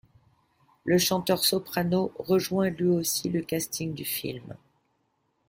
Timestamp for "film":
4.03-4.55